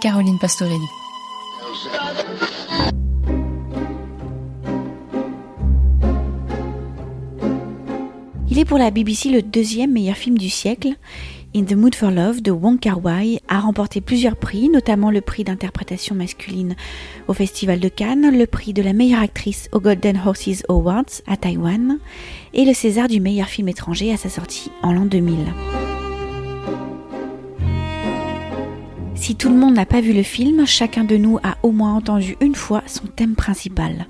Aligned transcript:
Caroline 0.00 0.38
Pastorelli. 0.38 0.86
Il 8.50 8.58
est 8.58 8.64
pour 8.64 8.78
la 8.78 8.90
BBC 8.90 9.30
le 9.30 9.42
deuxième 9.42 9.92
meilleur 9.92 10.16
film 10.16 10.36
du 10.36 10.50
siècle. 10.50 10.90
In 11.56 11.66
the 11.66 11.74
Mood 11.74 11.94
for 11.94 12.10
Love 12.10 12.42
de 12.42 12.50
Wong 12.50 12.80
Kar 12.80 13.04
Wai 13.04 13.38
a 13.46 13.60
remporté 13.60 14.00
plusieurs 14.00 14.34
prix, 14.34 14.68
notamment 14.68 15.12
le 15.12 15.20
prix 15.20 15.44
d'interprétation 15.44 16.16
masculine 16.16 16.74
au 17.28 17.32
Festival 17.32 17.78
de 17.78 17.88
Cannes, 17.88 18.36
le 18.36 18.46
prix 18.48 18.72
de 18.72 18.82
la 18.82 18.92
meilleure 18.92 19.22
actrice 19.22 19.68
au 19.70 19.78
Golden 19.78 20.20
Horses 20.26 20.64
Awards 20.68 21.22
à 21.28 21.36
Taïwan 21.36 22.00
et 22.54 22.64
le 22.64 22.74
César 22.74 23.06
du 23.06 23.20
meilleur 23.20 23.46
film 23.46 23.68
étranger 23.68 24.12
à 24.12 24.16
sa 24.16 24.28
sortie 24.28 24.72
en 24.82 24.92
l'an 24.92 25.04
2000. 25.04 25.36
Si 29.14 29.36
tout 29.36 29.48
le 29.48 29.54
monde 29.54 29.74
n'a 29.74 29.86
pas 29.86 30.00
vu 30.00 30.12
le 30.12 30.24
film, 30.24 30.66
chacun 30.66 31.04
de 31.04 31.16
nous 31.16 31.38
a 31.44 31.56
au 31.62 31.70
moins 31.70 31.94
entendu 31.94 32.36
une 32.40 32.56
fois 32.56 32.82
son 32.88 33.06
thème 33.06 33.36
principal. 33.36 34.08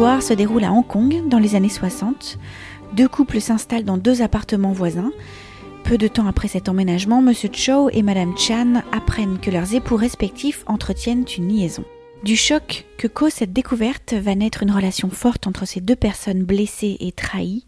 L'histoire 0.00 0.22
se 0.22 0.32
déroule 0.32 0.64
à 0.64 0.72
Hong 0.72 0.86
Kong 0.86 1.28
dans 1.28 1.38
les 1.38 1.56
années 1.56 1.68
60. 1.68 2.38
Deux 2.94 3.06
couples 3.06 3.38
s'installent 3.38 3.84
dans 3.84 3.98
deux 3.98 4.22
appartements 4.22 4.72
voisins. 4.72 5.12
Peu 5.84 5.98
de 5.98 6.08
temps 6.08 6.26
après 6.26 6.48
cet 6.48 6.70
emménagement, 6.70 7.18
M. 7.18 7.34
Chow 7.52 7.90
et 7.90 8.02
Mme 8.02 8.34
Chan 8.34 8.82
apprennent 8.92 9.38
que 9.38 9.50
leurs 9.50 9.74
époux 9.74 9.96
respectifs 9.96 10.64
entretiennent 10.66 11.26
une 11.36 11.48
liaison. 11.48 11.84
Du 12.24 12.34
choc 12.34 12.86
que 12.96 13.08
cause 13.08 13.34
cette 13.34 13.52
découverte 13.52 14.14
va 14.14 14.34
naître 14.34 14.62
une 14.62 14.72
relation 14.72 15.10
forte 15.10 15.46
entre 15.46 15.66
ces 15.66 15.82
deux 15.82 15.96
personnes 15.96 16.44
blessées 16.44 16.96
et 17.00 17.12
trahies, 17.12 17.66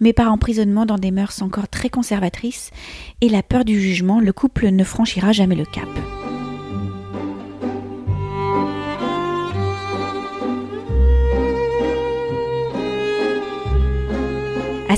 mais 0.00 0.12
par 0.12 0.32
emprisonnement 0.32 0.86
dans 0.86 0.98
des 0.98 1.12
mœurs 1.12 1.40
encore 1.40 1.68
très 1.68 1.88
conservatrices 1.88 2.72
et 3.20 3.28
la 3.28 3.44
peur 3.44 3.64
du 3.64 3.80
jugement, 3.80 4.18
le 4.18 4.32
couple 4.32 4.70
ne 4.70 4.82
franchira 4.82 5.30
jamais 5.30 5.54
le 5.54 5.66
cap. 5.66 5.88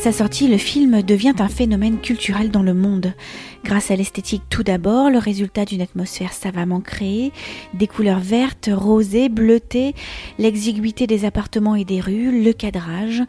Sa 0.02 0.10
sortie, 0.10 0.48
le 0.48 0.58
film 0.58 1.00
devient 1.02 1.34
un 1.38 1.46
phénomène 1.46 2.00
culturel 2.00 2.50
dans 2.50 2.64
le 2.64 2.74
monde. 2.74 3.14
Grâce 3.62 3.92
à 3.92 3.94
l'esthétique 3.94 4.42
tout 4.50 4.64
d'abord, 4.64 5.10
le 5.10 5.18
résultat 5.18 5.64
d'une 5.64 5.80
atmosphère 5.80 6.32
savamment 6.32 6.80
créée, 6.80 7.30
des 7.72 7.86
couleurs 7.86 8.18
vertes, 8.18 8.68
rosées, 8.72 9.28
bleutées, 9.28 9.94
l'exiguïté 10.40 11.06
des 11.06 11.24
appartements 11.24 11.76
et 11.76 11.84
des 11.84 12.00
rues, 12.00 12.42
le 12.42 12.52
cadrage, 12.52 13.22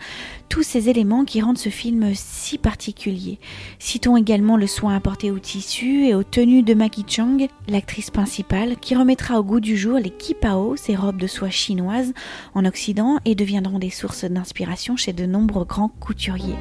tous 0.53 0.61
ces 0.61 0.87
éléments 0.87 1.25
qui 1.25 1.41
rendent 1.41 1.57
ce 1.57 1.69
film 1.69 2.11
si 2.13 2.59
particulier. 2.59 3.39
Citons 3.79 4.17
également 4.17 4.55
le 4.55 4.67
soin 4.67 4.95
apporté 4.95 5.31
au 5.31 5.39
tissu 5.39 6.05
et 6.05 6.13
aux 6.13 6.21
tenues 6.21 6.61
de 6.61 6.75
Maggie 6.75 7.05
Chang, 7.07 7.47
l'actrice 7.67 8.11
principale, 8.11 8.77
qui 8.79 8.93
remettra 8.93 9.39
au 9.39 9.43
goût 9.43 9.59
du 9.59 9.75
jour 9.75 9.97
les 9.97 10.11
kipao, 10.11 10.75
ces 10.75 10.95
robes 10.95 11.17
de 11.17 11.25
soie 11.25 11.49
chinoises, 11.49 12.13
en 12.53 12.65
Occident 12.65 13.17
et 13.25 13.33
deviendront 13.33 13.79
des 13.79 13.89
sources 13.89 14.25
d'inspiration 14.25 14.95
chez 14.95 15.11
de 15.11 15.25
nombreux 15.25 15.65
grands 15.65 15.89
couturiers. 15.89 16.53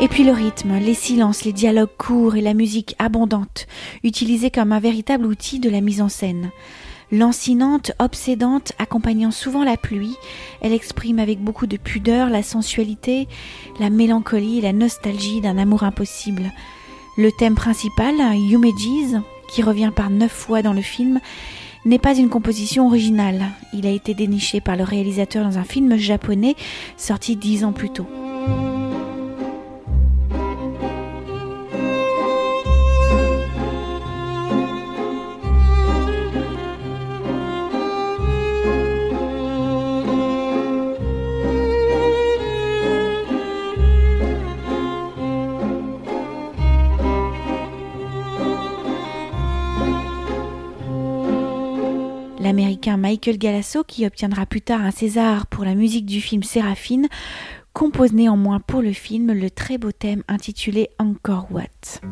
Et 0.00 0.06
puis 0.06 0.22
le 0.22 0.32
rythme, 0.32 0.78
les 0.78 0.94
silences, 0.94 1.44
les 1.44 1.52
dialogues 1.52 1.96
courts 1.98 2.36
et 2.36 2.40
la 2.40 2.54
musique 2.54 2.94
abondante, 3.00 3.66
utilisés 4.04 4.52
comme 4.52 4.70
un 4.70 4.78
véritable 4.78 5.26
outil 5.26 5.58
de 5.58 5.68
la 5.68 5.80
mise 5.80 6.00
en 6.00 6.08
scène. 6.08 6.52
Lancinante, 7.12 7.92
obsédante, 7.98 8.72
accompagnant 8.78 9.30
souvent 9.30 9.64
la 9.64 9.76
pluie, 9.76 10.16
elle 10.62 10.72
exprime 10.72 11.18
avec 11.18 11.40
beaucoup 11.40 11.66
de 11.66 11.76
pudeur 11.76 12.30
la 12.30 12.42
sensualité, 12.42 13.28
la 13.78 13.90
mélancolie 13.90 14.58
et 14.58 14.62
la 14.62 14.72
nostalgie 14.72 15.42
d'un 15.42 15.58
amour 15.58 15.82
impossible. 15.82 16.50
Le 17.18 17.30
thème 17.30 17.54
principal, 17.54 18.14
Yumeji's, 18.34 19.18
qui 19.50 19.62
revient 19.62 19.92
par 19.94 20.08
neuf 20.08 20.32
fois 20.32 20.62
dans 20.62 20.72
le 20.72 20.80
film, 20.80 21.20
n'est 21.84 21.98
pas 21.98 22.16
une 22.16 22.30
composition 22.30 22.86
originale. 22.86 23.44
Il 23.74 23.86
a 23.86 23.90
été 23.90 24.14
déniché 24.14 24.62
par 24.62 24.76
le 24.76 24.84
réalisateur 24.84 25.44
dans 25.44 25.58
un 25.58 25.64
film 25.64 25.98
japonais 25.98 26.54
sorti 26.96 27.36
dix 27.36 27.62
ans 27.62 27.72
plus 27.72 27.90
tôt. 27.90 28.06
L'américain 52.52 52.98
Michael 52.98 53.38
Galasso, 53.38 53.82
qui 53.82 54.04
obtiendra 54.04 54.44
plus 54.44 54.60
tard 54.60 54.82
un 54.82 54.90
César 54.90 55.46
pour 55.46 55.64
la 55.64 55.74
musique 55.74 56.04
du 56.04 56.20
film 56.20 56.42
Séraphine, 56.42 57.08
compose 57.72 58.12
néanmoins 58.12 58.60
pour 58.60 58.82
le 58.82 58.92
film 58.92 59.32
le 59.32 59.50
très 59.50 59.78
beau 59.78 59.90
thème 59.90 60.22
intitulé 60.28 60.90
Encore 60.98 61.48
What. 61.50 62.02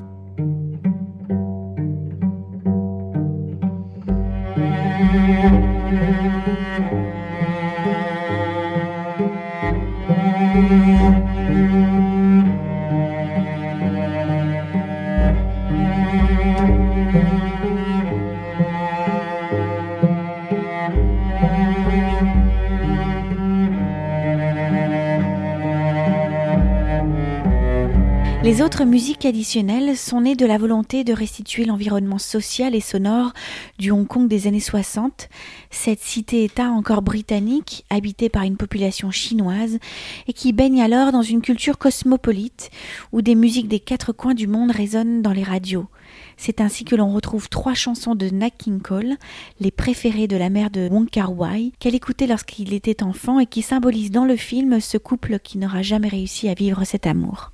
Les 28.50 28.62
autres 28.62 28.84
musiques 28.84 29.27
additionnelles 29.27 29.97
sont 29.97 30.22
nées 30.22 30.34
de 30.34 30.44
la 30.44 30.59
volonté 30.59 31.05
de 31.05 31.12
restituer 31.12 31.65
l'environnement 31.65 32.19
social 32.19 32.75
et 32.75 32.81
sonore 32.81 33.33
du 33.78 33.93
Hong 33.93 34.09
Kong 34.09 34.27
des 34.27 34.49
années 34.49 34.59
60, 34.59 35.28
cette 35.71 36.00
cité-État 36.00 36.69
encore 36.69 37.00
britannique, 37.00 37.84
habitée 37.91 38.28
par 38.28 38.43
une 38.43 38.56
population 38.56 39.12
chinoise, 39.12 39.78
et 40.27 40.33
qui 40.33 40.53
baigne 40.53 40.83
alors 40.83 41.12
dans 41.12 41.22
une 41.22 41.43
culture 41.43 41.78
cosmopolite, 41.78 42.72
où 43.12 43.22
des 43.22 43.37
musiques 43.37 43.69
des 43.69 43.78
quatre 43.78 44.12
coins 44.12 44.34
du 44.34 44.49
monde 44.49 44.72
résonnent 44.72 45.22
dans 45.22 45.33
les 45.33 45.44
radios. 45.44 45.87
C'est 46.36 46.60
ainsi 46.60 46.84
que 46.84 46.97
l'on 46.97 47.13
retrouve 47.13 47.48
trois 47.51 47.74
chansons 47.74 48.16
de 48.16 48.30
Nat 48.30 48.51
Cole, 48.83 49.15
les 49.60 49.71
préférées 49.71 50.27
de 50.27 50.36
la 50.36 50.51
mère 50.51 50.71
de 50.71 50.89
Wong 50.89 51.09
Kar 51.09 51.39
Wai, 51.39 51.71
qu'elle 51.78 51.95
écoutait 51.95 52.27
lorsqu'il 52.27 52.74
était 52.74 53.04
enfant 53.04 53.39
et 53.39 53.47
qui 53.47 53.63
symbolisent 53.63 54.10
dans 54.10 54.24
le 54.24 54.34
film 54.34 54.80
ce 54.80 54.98
couple 54.98 55.39
qui 55.39 55.57
n'aura 55.57 55.83
jamais 55.83 56.09
réussi 56.09 56.48
à 56.48 56.54
vivre 56.54 56.83
cet 56.83 57.07
amour. 57.07 57.53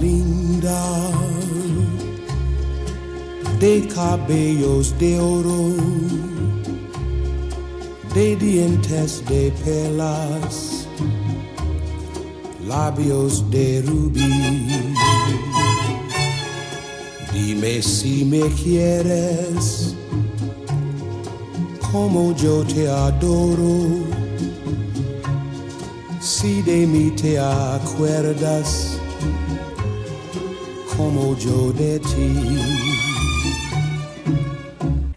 Linda 0.00 1.10
de 3.60 3.86
cabellos 3.86 4.92
de 4.98 5.18
oro, 5.20 5.74
de 8.14 8.36
dientes 8.36 9.22
de 9.26 9.52
perlas, 9.64 10.88
labios 12.66 13.48
de 13.50 13.82
rubí. 13.86 14.32
Dime 17.32 17.82
si 17.82 18.24
me 18.24 18.42
quieres 18.62 19.94
como 21.92 22.34
yo 22.34 22.64
te 22.64 22.88
adoro. 22.88 24.04
Si 26.20 26.62
de 26.62 26.86
mí 26.86 27.10
te 27.12 27.38
acuerdas 27.38 28.93
como. 30.96 31.34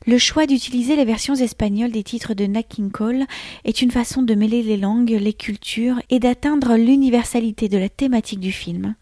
Le 0.06 0.18
choix 0.18 0.48
d'utiliser 0.48 0.96
les 0.96 1.04
versions 1.06 1.36
espagnoles 1.36 1.92
des 1.92 2.04
titres 2.04 2.34
de 2.34 2.46
Nat 2.46 2.64
King 2.64 2.92
Cole 2.92 3.26
est 3.66 3.82
une 3.82 3.92
façon 3.92 4.22
de 4.22 4.34
mêler 4.36 4.64
les 4.64 4.78
langues, 4.78 5.18
les 5.20 5.34
cultures 5.34 6.02
et 6.10 6.20
d'atteindre 6.20 6.78
l'universalité 6.78 7.68
de 7.68 7.78
la 7.78 7.90
thématique 7.90 8.40
du 8.40 8.52
film, 8.52 8.96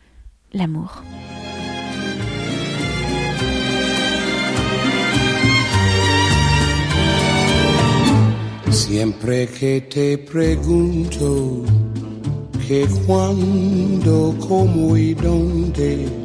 l'amour. 0.54 1.04
Siempre 8.71 9.48
que 9.48 9.80
te 9.80 10.18
pregunto 10.18 11.63
que 12.68 12.86
cuando, 13.06 14.36
cómo 14.39 14.98
y 14.98 15.13
dónde, 15.13 16.25